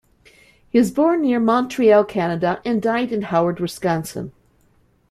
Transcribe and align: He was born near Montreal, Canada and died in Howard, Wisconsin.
He 0.67 0.79
was 0.79 0.89
born 0.89 1.21
near 1.21 1.39
Montreal, 1.39 2.03
Canada 2.05 2.59
and 2.65 2.81
died 2.81 3.11
in 3.11 3.21
Howard, 3.21 3.59
Wisconsin. 3.59 4.31